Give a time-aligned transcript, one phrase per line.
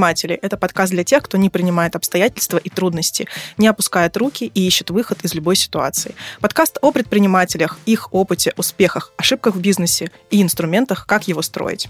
[0.00, 3.26] предприниматели»— это подкаст для тех, кто не принимает обстоятельства и трудности,
[3.58, 6.14] не опускает руки и ищет выход из любой ситуации.
[6.40, 11.88] Подкаст о предпринимателях, их опыте, успехах, ошибках в бизнесе и инструментах, как его строить.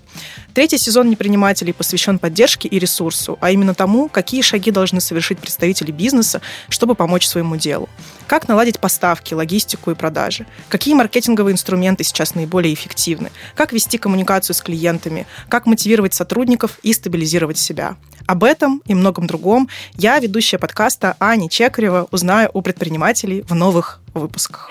[0.54, 5.92] Третий сезон «Непринимателей» посвящен поддержке и ресурсу, а именно тому, какие шаги должны совершить представители
[5.92, 7.88] бизнеса, чтобы помочь своему делу.
[8.26, 10.46] Как наладить поставки, логистику и продажи?
[10.68, 13.30] Какие маркетинговые инструменты сейчас наиболее эффективны?
[13.54, 15.26] Как вести коммуникацию с клиентами?
[15.48, 17.96] Как мотивировать сотрудников и стабилизировать себя?
[18.26, 24.00] Об этом и многом другом я, ведущая подкаста Аня Чекарева, узнаю у предпринимателей в новых
[24.14, 24.70] выпусках.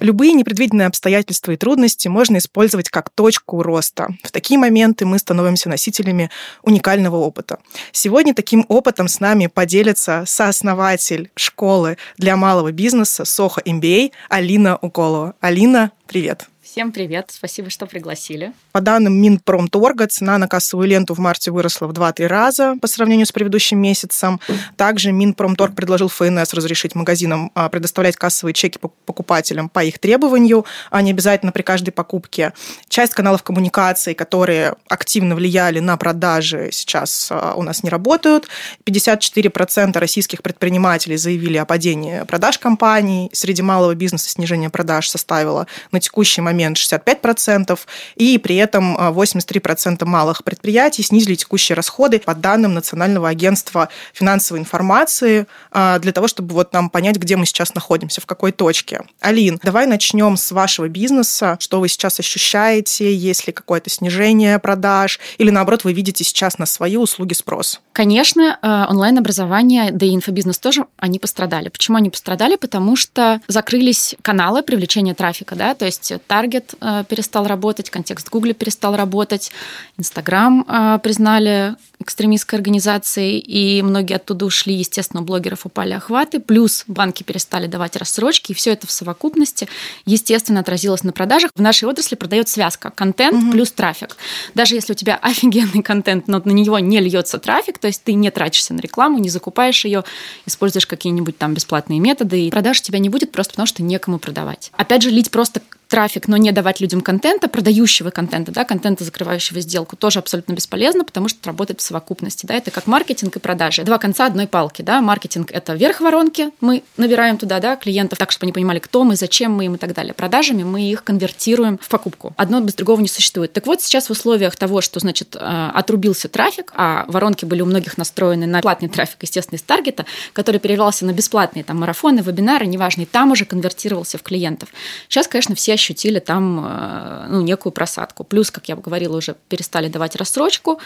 [0.00, 4.08] Любые непредвиденные обстоятельства и трудности можно использовать как точку роста.
[4.22, 6.30] В такие моменты мы становимся носителями
[6.62, 7.58] уникального опыта.
[7.92, 15.34] Сегодня таким опытом с нами поделится сооснователь школы для малого бизнеса Soho MBA Алина Уколова.
[15.40, 16.48] Алина, привет!
[16.66, 18.52] Всем привет, спасибо, что пригласили.
[18.72, 23.24] По данным Минпромторга, цена на кассовую ленту в марте выросла в 2-3 раза по сравнению
[23.24, 24.40] с предыдущим месяцем.
[24.76, 31.02] Также Минпромторг предложил ФНС разрешить магазинам а, предоставлять кассовые чеки покупателям по их требованию, а
[31.02, 32.52] не обязательно при каждой покупке.
[32.88, 38.48] Часть каналов коммуникации, которые активно влияли на продажи, сейчас а, у нас не работают.
[38.84, 43.30] 54% российских предпринимателей заявили о падении продаж компаний.
[43.32, 47.78] Среди малого бизнеса снижение продаж составило на текущий момент момент 65%,
[48.16, 54.60] и при этом 83% а, малых предприятий снизили текущие расходы по данным Национального агентства финансовой
[54.60, 59.02] информации а, для того, чтобы вот нам понять, где мы сейчас находимся, в какой точке.
[59.20, 61.56] Алин, давай начнем с вашего бизнеса.
[61.60, 63.14] Что вы сейчас ощущаете?
[63.14, 65.20] Есть ли какое-то снижение продаж?
[65.36, 67.80] Или наоборот, вы видите сейчас на свои услуги спрос?
[67.92, 71.68] Конечно, а, онлайн-образование, да и инфобизнес тоже, они пострадали.
[71.68, 72.56] Почему они пострадали?
[72.56, 78.28] Потому что закрылись каналы привлечения трафика, да, то есть таргет Target э, перестал работать, контекст
[78.30, 79.52] Google перестал работать,
[79.98, 86.84] Instagram э, признали экстремистской организацией, и многие оттуда ушли, естественно, у блогеров упали охваты, плюс
[86.86, 89.66] банки перестали давать рассрочки, и все это в совокупности,
[90.04, 91.50] естественно, отразилось на продажах.
[91.54, 93.52] В нашей отрасли продает связка контент угу.
[93.52, 94.16] плюс трафик.
[94.54, 98.12] Даже если у тебя офигенный контент, но на него не льется трафик, то есть ты
[98.12, 100.04] не тратишься на рекламу, не закупаешь ее,
[100.44, 104.18] используешь какие-нибудь там бесплатные методы, и продаж у тебя не будет просто потому, что некому
[104.18, 104.70] продавать.
[104.76, 109.60] Опять же, лить просто трафик, но не давать людям контента, продающего контента, да, контента, закрывающего
[109.60, 112.46] сделку, тоже абсолютно бесполезно, потому что работает в совокупности.
[112.46, 113.84] Да, это как маркетинг и продажи.
[113.84, 114.82] Два конца одной палки.
[114.82, 115.00] Да.
[115.00, 119.16] Маркетинг– это верх воронки, мы набираем туда да, клиентов так, чтобы они понимали, кто мы,
[119.16, 120.14] зачем мы им и так далее.
[120.14, 122.34] Продажами мы их конвертируем в покупку.
[122.36, 123.52] Одно без другого не существует.
[123.52, 127.66] Так вот, сейчас в условиях того, что, значит, э, отрубился трафик, а воронки были у
[127.66, 132.66] многих настроены на платный трафик, естественно, из таргета, который перевелся на бесплатные там марафоны, вебинары,
[132.66, 134.70] неважно, и там уже конвертировался в клиентов.
[135.08, 138.24] Сейчас, конечно, все ощутили там э, ну, некую просадку.
[138.24, 140.80] Плюс, как я говорила, уже перестали давать рассрочку.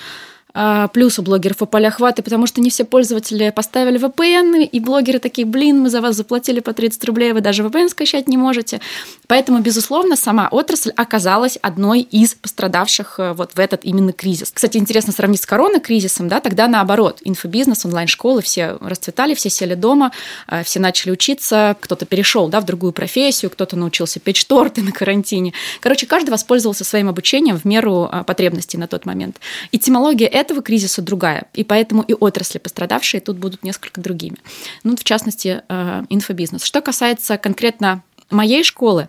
[0.55, 5.19] А, плюс у блогеров упали охваты, потому что не все пользователи поставили VPN, и блогеры
[5.19, 8.81] такие, блин, мы за вас заплатили по 30 рублей, вы даже VPN скачать не можете.
[9.27, 14.50] Поэтому, безусловно, сама отрасль оказалась одной из пострадавших э, вот в этот именно кризис.
[14.50, 20.12] Кстати, интересно сравнить с коронакризисом, да, тогда наоборот, инфобизнес, онлайн-школы, все расцветали, все сели дома,
[20.49, 24.93] э, все начали учиться, кто-то перешел, да, в другую профессию, кто-то научился печь торты на
[24.93, 25.53] карантине.
[25.81, 29.39] Короче, каждый воспользовался своим обучением в меру э, потребностей на тот момент.
[29.72, 34.39] Этимология этого кризиса другая, и поэтому и отрасли пострадавшие тут будут несколько другими.
[34.83, 36.65] Ну, в частности, э, инфобизнес.
[36.65, 39.09] Что касается конкретно моей школы,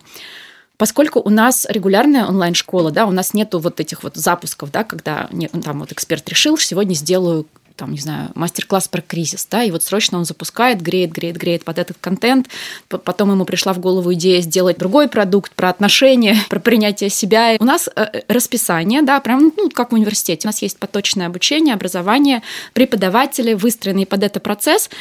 [0.81, 5.30] Поскольку у нас регулярная онлайн-школа, да, у нас нету вот этих вот запусков, да, когда
[5.64, 7.46] там вот эксперт решил, сегодня сделаю
[7.81, 11.64] там, не знаю, мастер-класс про кризис, да, и вот срочно он запускает, греет, греет, греет
[11.64, 12.47] под этот контент,
[12.88, 17.56] потом ему пришла в голову идея сделать другой продукт про отношения, про принятие себя.
[17.59, 20.47] У нас э, расписание, да, прям, ну, как в университете.
[20.47, 22.44] У нас есть поточное обучение, образование,
[22.74, 24.92] преподаватели, выстроенный под это процесс,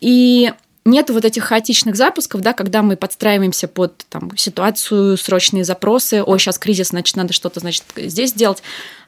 [0.00, 0.52] и
[0.84, 6.38] нет вот этих хаотичных запусков, да, когда мы подстраиваемся под там, ситуацию, срочные запросы, ой,
[6.38, 8.62] сейчас кризис, значит, надо что-то, значит, здесь сделать.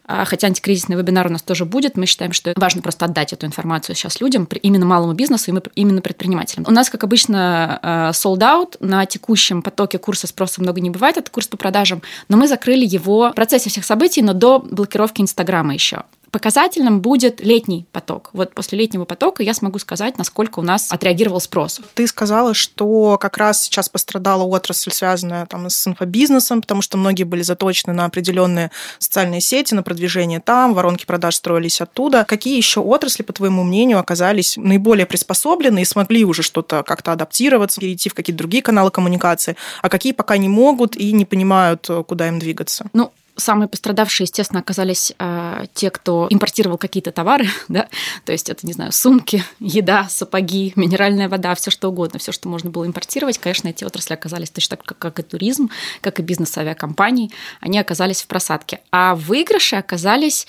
[0.04, 3.46] А, хотя антикризисный вебинар у нас тоже будет, мы считаем, что важно просто отдать эту
[3.46, 6.64] информацию сейчас людям, именно малому бизнесу, именно предпринимателям.
[6.68, 11.16] У нас, как обычно, а, sold out, на текущем потоке курса спроса много не бывает,
[11.16, 15.20] это курс по продажам, но мы закрыли его в процессе всех событий, но до блокировки
[15.20, 18.30] Инстаграма еще показательным будет летний поток.
[18.32, 21.80] Вот после летнего потока я смогу сказать, насколько у нас отреагировал спрос.
[21.94, 27.24] Ты сказала, что как раз сейчас пострадала отрасль, связанная там, с инфобизнесом, потому что многие
[27.24, 32.24] были заточены на определенные социальные сети, на продвижение там, воронки продаж строились оттуда.
[32.24, 37.80] Какие еще отрасли, по твоему мнению, оказались наиболее приспособлены и смогли уже что-то как-то адаптироваться,
[37.80, 42.28] перейти в какие-то другие каналы коммуникации, а какие пока не могут и не понимают, куда
[42.28, 42.86] им двигаться?
[42.94, 47.88] Ну, Самые пострадавшие, естественно, оказались э, те, кто импортировал какие-то товары, да,
[48.24, 52.48] то есть это, не знаю, сумки, еда, сапоги, минеральная вода, все что угодно, все, что
[52.48, 53.38] можно было импортировать.
[53.38, 55.70] Конечно, эти отрасли оказались точно так, как, и туризм,
[56.00, 58.80] как и бизнес авиакомпаний, они оказались в просадке.
[58.90, 60.46] А выигрыши оказались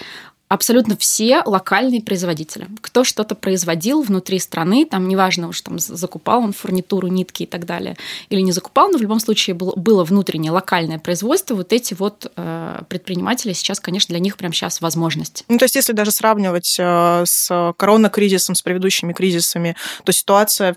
[0.47, 2.67] абсолютно все локальные производители.
[2.81, 7.65] Кто что-то производил внутри страны, там неважно уж там закупал он фурнитуру, нитки и так
[7.65, 7.97] далее,
[8.29, 12.31] или не закупал, но в любом случае было, было внутреннее локальное производство, вот эти вот
[12.35, 15.43] э, предприниматели сейчас, конечно, для них прямо сейчас возможность.
[15.47, 20.75] Ну, то есть если даже сравнивать э, с коронакризисом, с предыдущими кризисами, то ситуация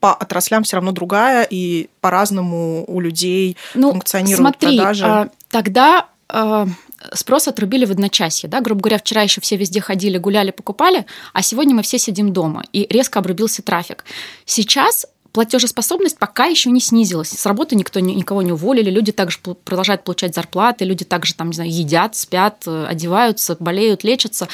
[0.00, 5.04] по отраслям все равно другая, и по-разному у людей ну, функционируют смотри, продажи.
[5.04, 6.66] А, тогда э,
[7.12, 8.48] спрос отрубили в одночасье.
[8.48, 8.60] Да?
[8.60, 12.64] Грубо говоря, вчера еще все везде ходили, гуляли, покупали, а сегодня мы все сидим дома,
[12.72, 14.04] и резко обрубился трафик.
[14.44, 17.30] Сейчас платежеспособность пока еще не снизилась.
[17.30, 21.54] С работы никто никого не уволили, люди также продолжают получать зарплаты, люди также там, не
[21.54, 24.48] знаю, едят, спят, э, одеваются, болеют, лечатся.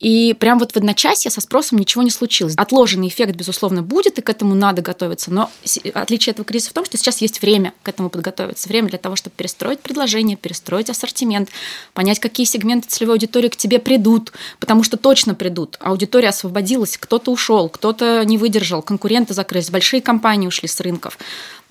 [0.00, 2.54] И прям вот в одночасье со спросом ничего не случилось.
[2.56, 5.32] Отложенный эффект, безусловно, будет, и к этому надо готовиться.
[5.32, 5.50] Но
[5.94, 8.68] отличие этого кризиса в том, что сейчас есть время к этому подготовиться.
[8.68, 11.48] Время для того, чтобы перестроить предложение, перестроить ассортимент,
[11.94, 15.76] понять, какие сегменты целевой аудитории к тебе придут, потому что точно придут.
[15.80, 21.18] Аудитория освободилась, кто-то ушел, кто-то не выдержал, конкуренты закрылись, большие компании ушли с рынков.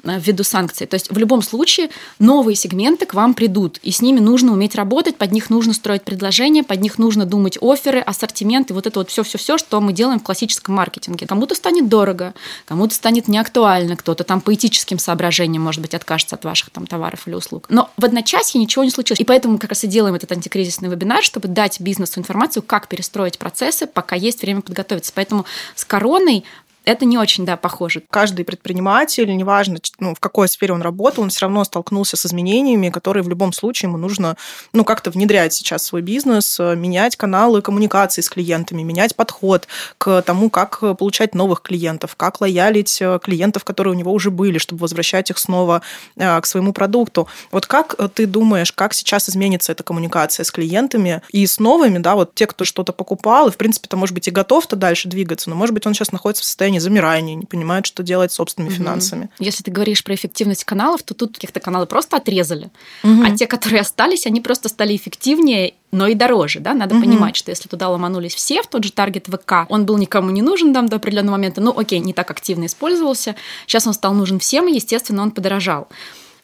[0.07, 0.87] Э, ввиду санкций.
[0.87, 1.89] То есть в любом случае
[2.19, 6.03] новые сегменты к вам придут, и с ними нужно уметь работать, под них нужно строить
[6.03, 10.19] предложения, под них нужно думать оферы, ассортимент и вот это вот все-все-все, что мы делаем
[10.19, 11.27] в классическом маркетинге.
[11.27, 12.33] Кому-то станет дорого,
[12.65, 17.27] кому-то станет неактуально, кто-то там по этическим соображениям, может быть, откажется от ваших там товаров
[17.27, 17.67] или услуг.
[17.69, 19.19] Но в одночасье ничего не случилось.
[19.19, 22.87] И поэтому мы как раз и делаем этот антикризисный вебинар, чтобы дать бизнесу информацию, как
[22.87, 25.11] перестроить процессы, пока есть время подготовиться.
[25.13, 25.45] Поэтому
[25.75, 26.43] с короной
[26.87, 28.01] это не очень, да, похоже.
[28.09, 32.89] Каждый предприниматель, неважно, ну, в какой сфере он работал, он все равно столкнулся с изменениями,
[32.89, 34.37] которые в любом случае ему нужно,
[34.71, 39.67] ну, как-то внедрять сейчас в свой бизнес, э, менять каналы коммуникации с клиентами, менять подход
[39.97, 44.57] к тому, как получать новых клиентов, как лоялить э, клиентов, которые у него уже были,
[44.57, 45.81] чтобы возвращать их снова
[46.15, 47.27] э, к своему продукту.
[47.51, 52.15] Вот как ты думаешь, как сейчас изменится эта коммуникация с клиентами и с новыми, да,
[52.15, 55.57] вот те, кто что-то покупал, и, в принципе-то, может быть, и готов-то дальше двигаться, но,
[55.57, 58.71] может быть, он сейчас находится в состоянии состоянии замирания, не понимают, что делать с собственными
[58.71, 58.77] угу.
[58.77, 59.29] финансами.
[59.39, 62.69] Если ты говоришь про эффективность каналов, то тут каких-то каналы просто отрезали,
[63.03, 63.23] угу.
[63.23, 67.05] а те, которые остались, они просто стали эффективнее но и дороже, да, надо угу.
[67.05, 70.41] понимать, что если туда ломанулись все в тот же таргет ВК, он был никому не
[70.41, 73.35] нужен там до определенного момента, ну окей, не так активно использовался,
[73.65, 75.87] сейчас он стал нужен всем, и, естественно, он подорожал.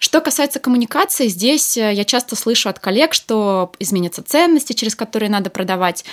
[0.03, 5.29] Что касается коммуникации, здесь э, я часто слышу от коллег, что изменятся ценности, через которые
[5.29, 6.03] надо продавать.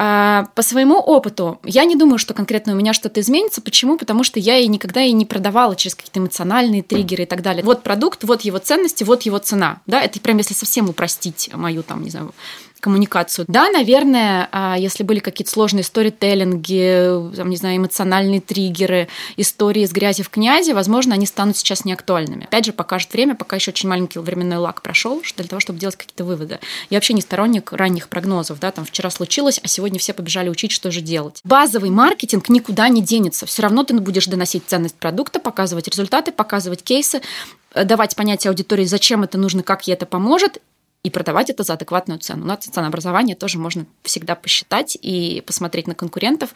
[0.00, 3.60] А, по своему опыту, я не думаю, что конкретно у меня что-то изменится.
[3.60, 3.98] Почему?
[3.98, 7.64] Потому что я и никогда и не продавала через какие-то эмоциональные триггеры и так далее.
[7.64, 9.80] Вот продукт, вот его ценности, вот его цена.
[9.86, 12.32] Да, это прям если совсем упростить мою там, не знаю,
[12.80, 13.44] коммуникацию.
[13.48, 19.92] Да, наверное, а, если были какие-то сложные сторителлинги, там, не знаю, эмоциональные триггеры, истории с
[19.92, 22.44] грязи в князе, возможно, они станут сейчас неактуальными.
[22.44, 25.96] Опять же, покажет время, пока еще очень маленький временной лак прошел, для того, чтобы делать
[25.96, 26.58] какие-то выводы.
[26.90, 30.72] Я вообще не сторонник ранних прогнозов, да, там вчера случилось, а сегодня все побежали учить,
[30.72, 31.40] что же делать.
[31.44, 33.46] Базовый маркетинг никуда не денется.
[33.46, 37.22] Все равно ты будешь доносить ценность продукта, показывать результаты, показывать кейсы,
[37.72, 40.60] э, давать понятие аудитории, зачем это нужно, как ей это поможет,
[41.04, 42.44] и продавать это за адекватную цену.
[42.44, 46.50] Но ценообразование тоже можно всегда посчитать и посмотреть на конкурентов,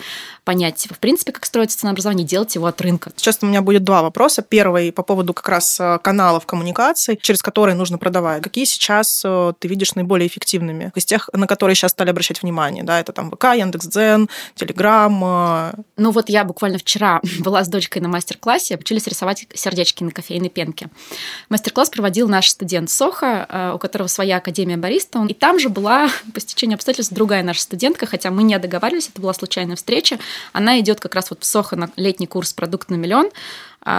[0.44, 3.12] понять, в принципе, как строится ценообразование, делать его от рынка.
[3.16, 4.42] Сейчас у меня будет два вопроса.
[4.42, 8.42] Первый по поводу как раз э, каналов коммуникаций, через которые нужно продавать.
[8.42, 10.90] Какие сейчас э, ты видишь наиболее эффективными?
[10.96, 15.72] Из тех, на которые сейчас стали обращать внимание, да, это там ВК, Яндекс.Дзен, Телеграм.
[15.96, 20.50] Ну вот я буквально вчера была с дочкой на мастер-классе, учились рисовать сердечки на кофейной
[20.50, 20.88] пенке.
[21.48, 25.24] Мастер-класс проводил наш студент Соха, э, у которого своя своя академия бариста.
[25.28, 29.20] И там же была, по стечению обстоятельств, другая наша студентка, хотя мы не договаривались, это
[29.20, 30.18] была случайная встреча.
[30.52, 33.30] Она идет как раз вот в Сохо на летний курс «Продукт на миллион»,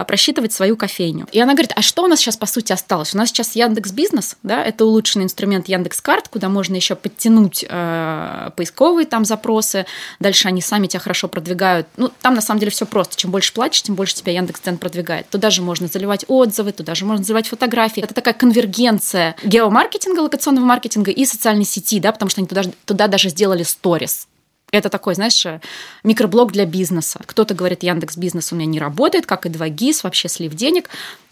[0.07, 1.27] просчитывать свою кофейню.
[1.31, 3.13] И она говорит, а что у нас сейчас по сути осталось?
[3.13, 7.65] У нас сейчас Яндекс Бизнес, да, это улучшенный инструмент Яндекс Карт, куда можно еще подтянуть
[7.67, 9.85] э, поисковые там запросы.
[10.19, 11.87] Дальше они сами тебя хорошо продвигают.
[11.97, 13.15] Ну, там на самом деле все просто.
[13.15, 15.29] Чем больше платишь, тем больше тебя Яндекс Цен продвигает.
[15.29, 18.03] Туда же можно заливать отзывы, туда же можно заливать фотографии.
[18.03, 23.07] Это такая конвергенция геомаркетинга, локационного маркетинга и социальной сети, да, потому что они туда, туда
[23.07, 24.27] даже сделали сторис.
[24.73, 25.45] Это такой, знаешь,
[26.03, 27.21] микроблог для бизнеса.
[27.27, 30.89] Кто-то говорит, Яндекс Бизнес у меня не работает, как и 2GIS, вообще слив денег.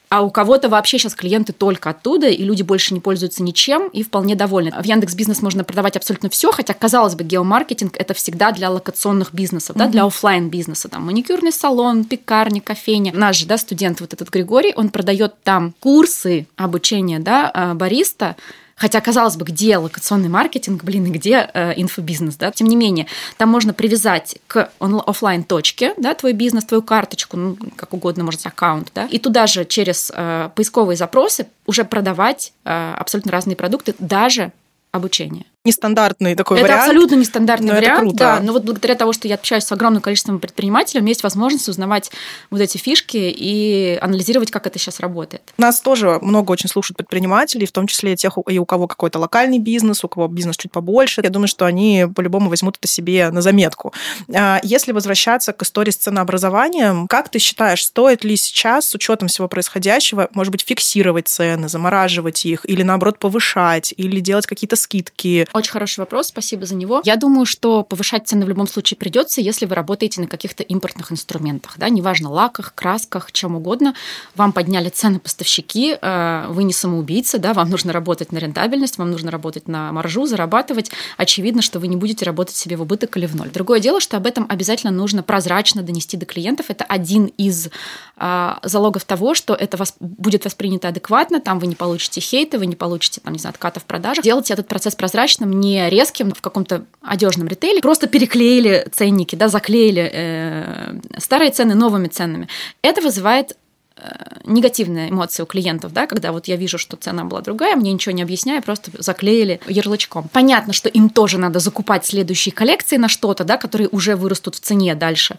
[0.09, 4.03] А у кого-то вообще сейчас клиенты только оттуда, и люди больше не пользуются ничем и
[4.03, 4.71] вполне довольны.
[4.77, 9.33] В Яндекс Бизнес можно продавать абсолютно все, хотя, казалось бы, геомаркетинг это всегда для локационных
[9.33, 9.79] бизнесов, mm-hmm.
[9.79, 10.89] да, для офлайн бизнеса.
[10.89, 13.11] Там маникюрный салон, пекарня, кофейня.
[13.15, 18.35] Наш же, да, студент вот этот Григорий, он продает там курсы обучения, да, а, бариста
[18.81, 22.51] Хотя, казалось бы, где локационный маркетинг, блин, и где э, инфобизнес, да?
[22.51, 23.05] Тем не менее,
[23.37, 28.43] там можно привязать к офлайн точке да, твой бизнес, твою карточку, ну, как угодно, может,
[28.43, 33.93] аккаунт, да, и туда же через э, поисковые запросы уже продавать э, абсолютно разные продукты,
[33.99, 34.51] даже
[34.91, 36.81] обучение нестандартный такой это вариант.
[36.81, 38.17] Это абсолютно нестандартный но вариант, это круто.
[38.17, 38.39] да.
[38.41, 41.69] Но вот благодаря того, что я общаюсь с огромным количеством предпринимателей, у меня есть возможность
[41.69, 42.11] узнавать
[42.49, 45.53] вот эти фишки и анализировать, как это сейчас работает.
[45.57, 49.59] Нас тоже много очень слушают предпринимателей, в том числе тех, и у кого какой-то локальный
[49.59, 51.21] бизнес, у кого бизнес чуть побольше.
[51.23, 53.93] Я думаю, что они по-любому возьмут это себе на заметку.
[54.33, 59.27] А если возвращаться к истории с ценообразованием, как ты считаешь, стоит ли сейчас с учетом
[59.27, 65.47] всего происходящего, может быть, фиксировать цены, замораживать их, или наоборот повышать, или делать какие-то скидки?
[65.53, 67.01] Очень хороший вопрос, спасибо за него.
[67.03, 71.11] Я думаю, что повышать цены в любом случае придется, если вы работаете на каких-то импортных
[71.11, 73.93] инструментах, да, неважно, лаках, красках, чем угодно.
[74.35, 79.11] Вам подняли цены поставщики, э, вы не самоубийца, да, вам нужно работать на рентабельность, вам
[79.11, 80.91] нужно работать на маржу, зарабатывать.
[81.17, 83.49] Очевидно, что вы не будете работать себе в убыток или в ноль.
[83.49, 86.67] Другое дело, что об этом обязательно нужно прозрачно донести до клиентов.
[86.69, 87.69] Это один из
[88.17, 92.67] э, залогов того, что это вас будет воспринято адекватно, там вы не получите хейта, вы
[92.67, 94.23] не получите, там, не знаю, отката в продажах.
[94.23, 97.81] Делайте этот процесс прозрачно, прозрачным, не резким в каком-то одежном ритейле.
[97.81, 102.47] Просто переклеили ценники, да, заклеили э, старые цены новыми ценами.
[102.81, 103.57] Это вызывает
[103.97, 104.01] э,
[104.45, 108.15] негативные эмоции у клиентов, да, когда вот я вижу, что цена была другая, мне ничего
[108.15, 110.29] не объясняя, просто заклеили ярлычком.
[110.31, 114.59] Понятно, что им тоже надо закупать следующие коллекции на что-то, да, которые уже вырастут в
[114.59, 115.37] цене дальше.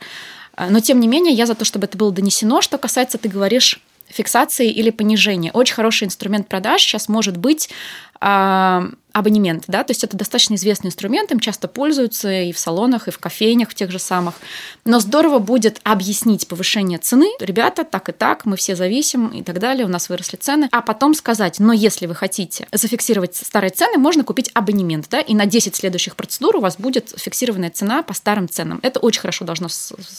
[0.57, 2.63] Э, но тем не менее, я за то, чтобы это было донесено.
[2.63, 3.81] Что касается, ты говоришь,
[4.13, 5.51] фиксации или понижения.
[5.53, 7.71] Очень хороший инструмент продаж сейчас может быть
[8.21, 13.09] а, абонемент, да, то есть это достаточно известный инструмент, им часто пользуются и в салонах,
[13.09, 14.35] и в кофейнях в тех же самых.
[14.85, 17.29] Но здорово будет объяснить повышение цены.
[17.41, 20.69] Ребята, так и так, мы все зависим и так далее, у нас выросли цены.
[20.73, 25.35] А потом сказать, но если вы хотите зафиксировать старые цены, можно купить абонемент, да, и
[25.35, 28.81] на 10 следующих процедур у вас будет фиксированная цена по старым ценам.
[28.83, 29.69] Это очень хорошо должно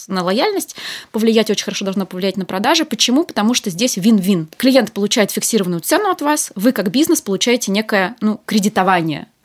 [0.08, 0.76] на лояльность
[1.12, 2.86] повлиять, очень хорошо должно повлиять на продажи.
[2.86, 3.24] Почему?
[3.24, 4.48] Потому что здесь вин-вин.
[4.58, 8.83] Клиент получает фиксированную цену от вас, вы как бизнес получаете некое ну, кредитование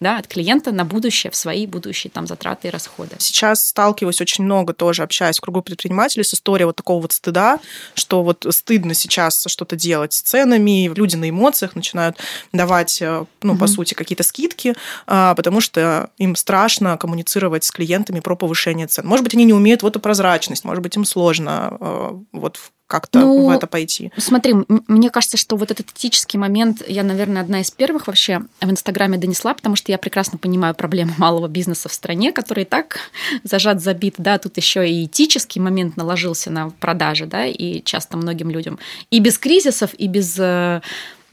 [0.01, 3.17] да, от клиента на будущее, в свои будущие там затраты и расходы.
[3.19, 7.59] Сейчас сталкиваюсь очень много тоже, общаясь в кругу предпринимателей с историей вот такого вот стыда,
[7.95, 12.17] что вот стыдно сейчас что-то делать с ценами, люди на эмоциях начинают
[12.53, 13.61] давать, э, ну, угу.
[13.61, 14.75] по сути, какие-то скидки,
[15.07, 19.07] а, потому что им страшно коммуницировать с клиентами про повышение цен.
[19.07, 23.21] Может быть, они не умеют вот эту прозрачность, может быть, им сложно э, вот как-то
[23.21, 24.11] ну, в это пойти?
[24.17, 24.55] Смотри,
[24.89, 29.19] мне кажется, что вот этот этический момент, я, наверное, одна из первых вообще в Инстаграме
[29.19, 32.99] донесла, потому что я прекрасно понимаю проблему малого бизнеса в стране, который и так
[33.45, 38.51] зажат, забит, да, тут еще и этический момент наложился на продажи, да, и часто многим
[38.51, 38.79] людям
[39.11, 40.81] и без кризисов, и без э,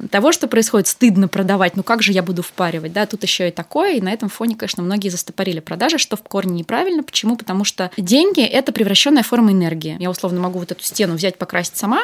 [0.10, 3.52] того, что происходит, стыдно продавать, ну как же я буду впаривать, да, тут еще и
[3.52, 7.04] такое, и на этом фоне, конечно, многие застопорили продажи, что в корне неправильно.
[7.04, 7.38] Почему?
[7.38, 9.96] Потому что деньги– это превращенная форма энергии.
[10.00, 12.04] Я условно могу вот эту стену взять, покрасить сама,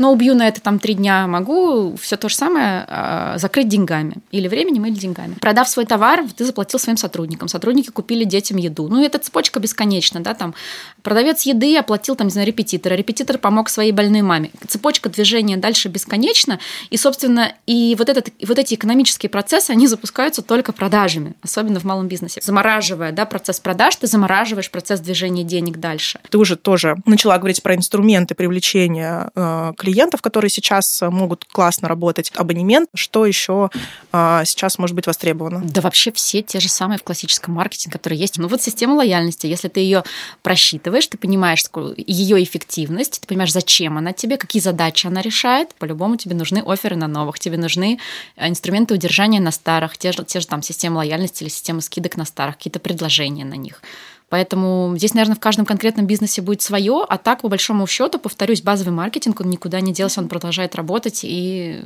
[0.00, 4.14] но убью на это там три дня, могу все то же самое э, закрыть деньгами.
[4.30, 5.34] Или временем, или деньгами.
[5.34, 7.48] Продав свой товар, ты заплатил своим сотрудникам.
[7.48, 8.88] Сотрудники купили детям еду.
[8.88, 10.54] Ну, эта цепочка бесконечна, да, там
[11.02, 14.50] продавец еды оплатил, там, не знаю, репетитора, репетитор помог своей больной маме.
[14.66, 20.40] Цепочка движения дальше бесконечна, и, собственно, и вот, этот, вот эти экономические процессы, они запускаются
[20.40, 22.40] только продажами, особенно в малом бизнесе.
[22.42, 26.20] Замораживая, да, процесс продаж, ты замораживаешь процесс движения денег дальше.
[26.30, 31.44] Ты уже тоже начала говорить про инструменты привлечения э, клиентов клиентов, которые сейчас э, могут
[31.44, 33.70] классно работать, абонемент, что еще
[34.12, 35.62] а, сейчас может быть востребовано?
[35.64, 38.38] Да вообще все те же самые в классическом маркетинге, которые есть.
[38.38, 40.04] Ну вот система лояльности, если ты ее
[40.42, 41.64] просчитываешь, ты понимаешь
[41.96, 46.96] ее эффективность, ты понимаешь, зачем она тебе, какие задачи она решает, по-любому тебе нужны оферы
[46.96, 47.98] на новых, тебе нужны
[48.36, 52.16] э, инструменты удержания на старых, те же, те же там системы лояльности или системы скидок
[52.16, 53.82] на старых, какие-то предложения на них.
[54.30, 58.62] Поэтому здесь, наверное, в каждом конкретном бизнесе будет свое, а так, по большому счету, повторюсь,
[58.62, 61.82] базовый маркетинг, он никуда не делся, он продолжает работать и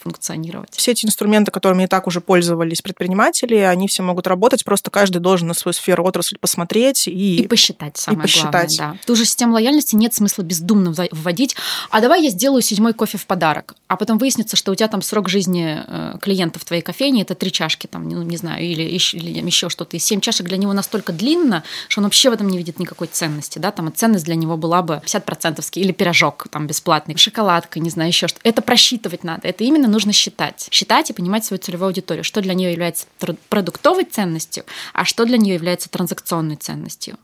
[0.00, 0.70] функционировать.
[0.74, 5.18] Все эти инструменты, которыми и так уже пользовались предприниматели, они все могут работать, просто каждый
[5.18, 7.36] должен на свою сферу отрасль посмотреть и...
[7.36, 8.76] И посчитать, самое и посчитать.
[8.76, 9.06] главное, да.
[9.06, 11.56] Ту же систему лояльности нет смысла бездумно вводить.
[11.90, 13.74] А давай я сделаю седьмой кофе в подарок.
[13.88, 17.34] А потом выяснится, что у тебя там срок жизни э, клиента в твоей кофейне это
[17.34, 19.96] три чашки, там, ну, не знаю, или еще, или еще что-то.
[19.96, 23.06] И семь чашек для него настолько длинно, что он вообще в этом не видит никакой
[23.08, 23.58] ценности.
[23.58, 23.70] Да?
[23.70, 28.28] Там, ценность для него была бы 50% или пирожок там бесплатный, шоколадка, не знаю, еще
[28.28, 28.40] что.
[28.42, 29.48] Это просчитывать надо.
[29.48, 30.68] Это именно нужно считать.
[30.70, 33.06] Считать и понимать свою целевую аудиторию, что для нее является
[33.48, 37.16] продуктовой ценностью, а что для нее является транзакционной ценностью.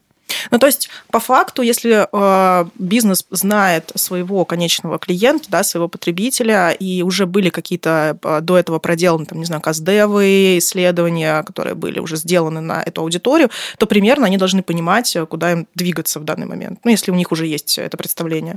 [0.50, 6.71] Ну, то есть, по факту, если э, бизнес знает своего конечного клиента, да, своего потребителя,
[6.71, 11.99] и уже были какие-то э, до этого проделаны, там, не знаю, каздевы, исследования, которые были
[11.99, 16.47] уже сделаны на эту аудиторию, то примерно они должны понимать, куда им двигаться в данный
[16.47, 18.57] момент, ну, если у них уже есть это представление.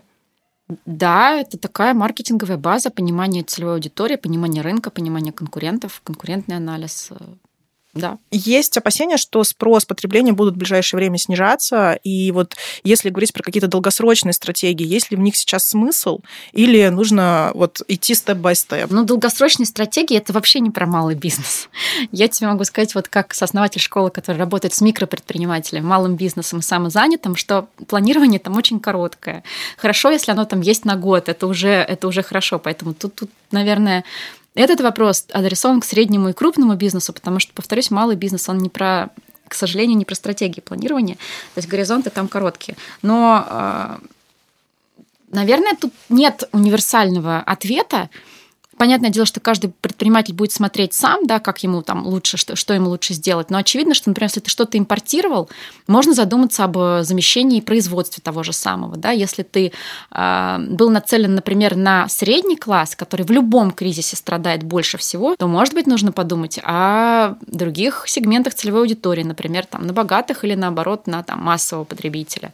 [0.85, 7.11] Да, это такая маркетинговая база, понимание целевой аудитории, понимание рынка, понимание конкурентов, конкурентный анализ.
[7.95, 8.17] Да.
[8.29, 11.97] Есть опасения, что спрос потребления будут в ближайшее время снижаться.
[12.03, 16.19] И вот если говорить про какие-то долгосрочные стратегии, есть ли в них сейчас смысл
[16.51, 18.91] или нужно вот идти степ-бай-степ?
[18.91, 21.69] Ну, долгосрочные стратегии– это вообще не про малый бизнес.
[22.11, 26.63] Я тебе могу сказать, вот как сооснователь школы, который работает с микропредпринимателем, малым бизнесом и
[26.63, 29.43] самозанятым, что планирование там очень короткое.
[29.77, 32.59] Хорошо, если оно там есть на год, это уже, это уже хорошо.
[32.59, 34.03] Поэтому тут, тут наверное,
[34.55, 38.69] этот вопрос адресован к среднему и крупному бизнесу, потому что, повторюсь, малый бизнес, он не
[38.69, 39.11] про
[39.47, 42.75] к сожалению, не про стратегии планирования, то есть горизонты там короткие.
[43.03, 43.99] Но, а,
[45.29, 48.09] наверное, тут нет универсального ответа,
[48.77, 52.73] Понятное дело, что каждый предприниматель будет смотреть сам, да, как ему там лучше, что, что
[52.73, 53.49] ему лучше сделать.
[53.49, 55.49] Но очевидно, что, например, если ты что-то импортировал,
[55.87, 58.97] можно задуматься об замещении и производстве того же самого.
[58.97, 59.11] Да?
[59.11, 59.71] Если ты
[60.11, 65.47] э, был нацелен, например, на средний класс, который в любом кризисе страдает больше всего, то,
[65.47, 71.07] может быть, нужно подумать о других сегментах целевой аудитории, например, там, на богатых или, наоборот,
[71.07, 72.51] на там, массового потребителя.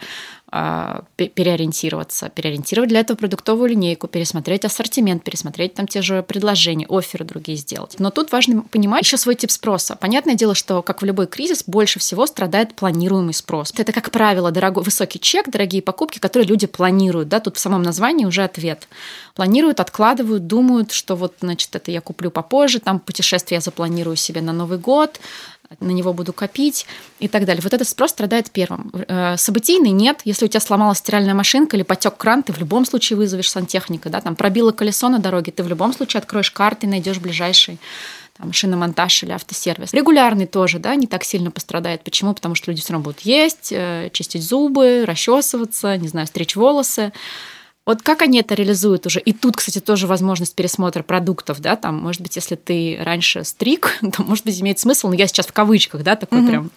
[0.53, 7.23] А, переориентироваться, переориентировать для этого продуктовую линейку, пересмотреть ассортимент, пересмотреть там те же предложения, оферы
[7.23, 7.95] другие сделать.
[7.99, 9.95] Но тут важно понимать еще свой тип спроса.
[9.95, 13.73] Понятное дело, что, как в любой кризис, больше всего страдает планируемый спрос.
[13.77, 17.29] Это, как правило, дорогой, высокий чек, дорогие покупки, которые люди планируют.
[17.29, 17.39] Да?
[17.39, 18.89] Тут в самом названии уже ответ.
[19.35, 24.41] Планируют, откладывают, думают, что вот, значит, это я куплю попозже, там путешествие я запланирую себе
[24.41, 25.21] на Новый год,
[25.79, 26.85] на него буду копить
[27.19, 27.61] и так далее.
[27.63, 28.91] Вот этот спрос страдает первым.
[29.07, 30.21] Э, событийный нет.
[30.25, 34.09] Если у тебя сломалась стиральная машинка или потек кран, ты в любом случае вызовешь сантехника.
[34.09, 34.21] Да?
[34.21, 37.79] Там пробило колесо на дороге, ты в любом случае откроешь карты и найдешь ближайший
[38.37, 39.93] там, шиномонтаж или автосервис.
[39.93, 42.03] Регулярный тоже, да, не так сильно пострадает.
[42.03, 42.33] Почему?
[42.33, 47.13] Потому что люди все равно будут есть, э, чистить зубы, расчесываться, не знаю, стричь волосы.
[47.91, 49.19] Вот как они это реализуют уже?
[49.19, 53.99] И тут, кстати, тоже возможность пересмотра продуктов, да, там, может быть, если ты раньше стриг,
[54.15, 56.47] то, может быть, имеет смысл, но я сейчас в кавычках, да, такой угу.
[56.47, 56.71] прям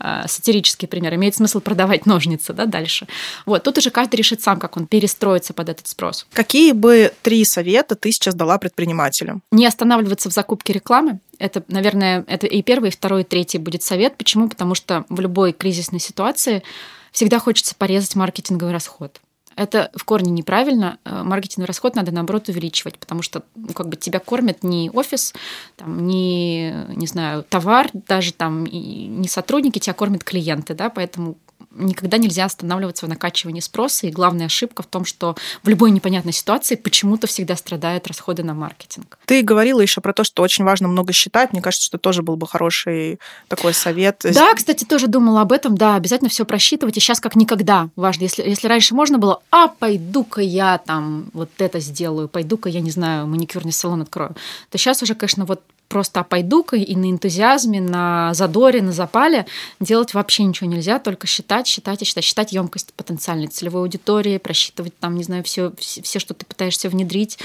[0.00, 3.06] э, сатирический пример, имеет смысл продавать ножницы, да, дальше.
[3.44, 6.26] Вот, тут уже каждый решит сам, как он перестроится под этот спрос.
[6.32, 9.42] Какие бы три совета ты сейчас дала предпринимателям?
[9.52, 13.84] Не останавливаться в закупке рекламы, это, наверное, это и первый, и второй, и третий будет
[13.84, 14.16] совет.
[14.16, 14.48] Почему?
[14.48, 16.64] Потому что в любой кризисной ситуации
[17.12, 19.20] всегда хочется порезать маркетинговый расход.
[19.56, 20.98] Это в корне неправильно.
[21.04, 25.34] Э, маркетинговый расход надо, наоборот, увеличивать, потому что ну, как бы тебя кормят не офис,
[25.76, 31.38] там, не, не знаю, товар, даже там, и не сотрудники, тебя кормят клиенты, да, поэтому
[31.78, 34.06] никогда нельзя останавливаться в накачивании спроса.
[34.06, 38.54] И главная ошибка в том, что в любой непонятной ситуации почему-то всегда страдают расходы на
[38.54, 39.18] маркетинг.
[39.26, 41.52] Ты говорила еще про то, что очень важно много считать.
[41.52, 44.20] Мне кажется, что тоже был бы хороший такой совет.
[44.22, 45.76] Да, кстати, тоже думала об этом.
[45.76, 46.96] Да, обязательно все просчитывать.
[46.96, 48.22] И сейчас как никогда важно.
[48.22, 52.90] Если, если раньше можно было, а пойду-ка я там вот это сделаю, пойду-ка я, не
[52.90, 54.34] знаю, маникюрный салон открою,
[54.70, 59.46] то сейчас уже, конечно, вот просто пойду-ка и на энтузиазме, на задоре, на запале
[59.80, 64.98] делать вообще ничего нельзя, только считать, считать и считать, считать емкость потенциальной целевой аудитории, просчитывать
[64.98, 67.38] там, не знаю, все, все, что ты пытаешься внедрить,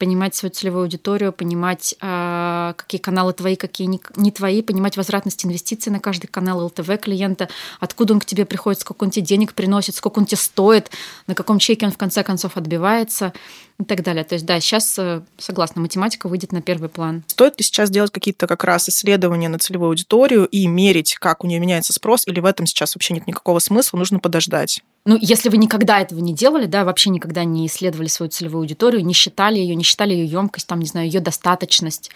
[0.00, 3.86] понимать свою целевую аудиторию, понимать, а, какие каналы твои, какие
[4.16, 8.80] не твои, понимать возвратность инвестиций на каждый канал ЛТВ клиента, откуда он к тебе приходит,
[8.80, 10.90] сколько он тебе денег приносит, сколько он тебе стоит,
[11.26, 13.34] на каком чеке он в конце концов отбивается
[13.78, 14.24] и так далее.
[14.24, 17.22] То есть, да, сейчас, э, согласна, математика выйдет на первый план.
[17.26, 21.46] Стоит ли сейчас делать какие-то как раз исследования на целевую аудиторию и мерить, как у
[21.46, 24.82] нее меняется спрос, или в этом сейчас вообще нет никакого смысла, нужно подождать?
[25.06, 29.04] Ну, если вы никогда этого не делали, да, вообще никогда не исследовали свою целевую аудиторию,
[29.04, 32.10] не считали ее, не считали ее емкость, там, не знаю, ее достаточность,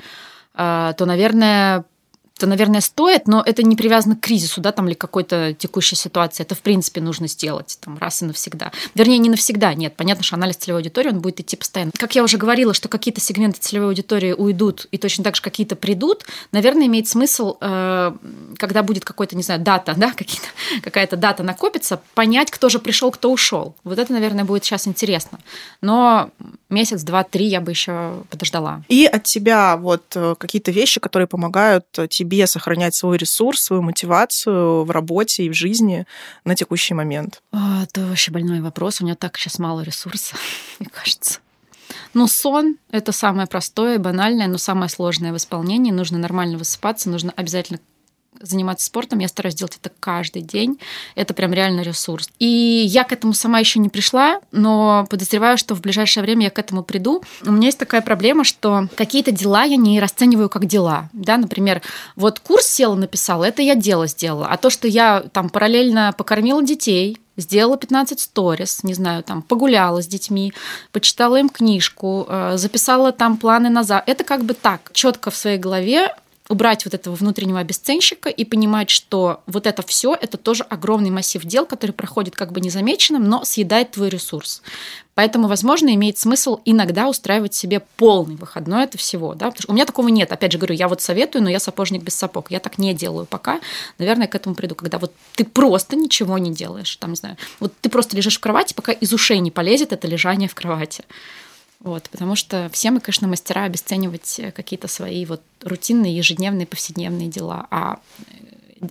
[0.54, 1.84] э, то, наверное,
[2.44, 6.42] то, наверное, стоит, но это не привязано к кризису, да, там, или какой-то текущей ситуации.
[6.42, 8.70] Это, в принципе, нужно сделать там, раз и навсегда.
[8.94, 9.96] Вернее, не навсегда, нет.
[9.96, 11.92] Понятно, что анализ целевой аудитории, он будет идти постоянно.
[11.98, 15.74] Как я уже говорила, что какие-то сегменты целевой аудитории уйдут, и точно так же какие-то
[15.74, 18.12] придут, наверное, имеет смысл, э,
[18.58, 20.12] когда будет какой-то, не знаю, дата, да,
[20.82, 23.74] какая-то дата накопится, понять, кто же пришел, кто ушел.
[23.84, 25.38] Вот это, наверное, будет сейчас интересно.
[25.80, 26.28] Но
[26.68, 28.82] месяц, два, три я бы еще подождала.
[28.88, 34.84] И от тебя вот э, какие-то вещи, которые помогают тебе сохранять свой ресурс, свою мотивацию
[34.84, 36.06] в работе и в жизни
[36.44, 37.42] на текущий момент?
[37.52, 39.00] А, это вообще больной вопрос.
[39.00, 40.38] У меня так сейчас мало ресурсов,
[40.78, 41.40] мне кажется.
[42.12, 45.90] Ну, сон– это самое простое, банальное, но самое сложное в исполнении.
[45.90, 47.80] Нужно нормально высыпаться, нужно обязательно
[48.40, 50.78] заниматься спортом, я стараюсь делать это каждый день.
[51.14, 52.30] Это прям реально ресурс.
[52.38, 56.50] И я к этому сама еще не пришла, но подозреваю, что в ближайшее время я
[56.50, 57.22] к этому приду.
[57.44, 61.08] У меня есть такая проблема, что какие-то дела я не расцениваю как дела.
[61.12, 61.82] Да, например,
[62.16, 64.48] вот курс села написала, это я дело сделала.
[64.48, 70.02] А то, что я там параллельно покормила детей, сделала 15 сторис, не знаю, там, погуляла
[70.02, 70.52] с детьми,
[70.92, 74.04] почитала им книжку, э, записала там планы назад.
[74.06, 76.14] Это как бы так, четко в своей голове
[76.48, 81.42] убрать вот этого внутреннего обесценщика и понимать, что вот это все это тоже огромный массив
[81.42, 84.62] дел, который проходит как бы незамеченным, но съедает твой ресурс.
[85.14, 89.34] Поэтому, возможно, имеет смысл иногда устраивать себе полный выходной это всего.
[89.34, 89.46] Да?
[89.46, 90.32] Потому что у меня такого нет.
[90.32, 92.50] Опять же говорю, я вот советую, но я сапожник без сапог.
[92.50, 93.60] Я так не делаю пока.
[93.98, 96.96] Наверное, к этому приду, когда вот ты просто ничего не делаешь.
[96.96, 100.08] Там, не знаю, вот ты просто лежишь в кровати, пока из ушей не полезет это
[100.08, 101.04] лежание в кровати.
[101.80, 107.66] Вот, потому что все мы, конечно, мастера обесценивать какие-то свои вот рутинные, ежедневные, повседневные дела.
[107.70, 107.98] А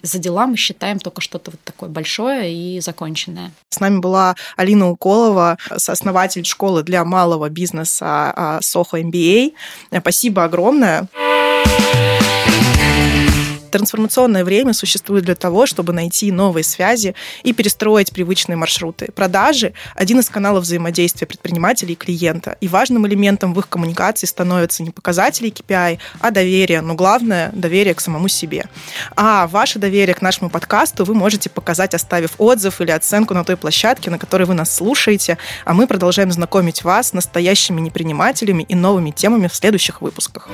[0.01, 3.51] за дела мы считаем только что-то вот такое большое и законченное.
[3.69, 9.53] С нами была Алина Уколова, сооснователь школы для малого бизнеса Soho MBA.
[9.99, 11.07] Спасибо огромное.
[13.73, 19.11] Трансформационное время существует для того, чтобы найти новые связи и перестроить привычные маршруты.
[19.15, 22.55] Продажи– один из каналов взаимодействия предпринимателей и клиента.
[22.61, 26.81] И важным элементом в их коммуникации становятся не показатели KPI, а доверие.
[26.81, 28.65] Но главное– доверие к самому себе.
[29.15, 33.57] А ваше доверие к нашему подкасту вы можете показать, оставив отзыв или оценку на той
[33.57, 35.39] площадке, на которой вы нас слушаете.
[35.65, 40.47] А мы продолжаем знакомить вас с настоящими непринимателями и новыми темами в следующих выпусках.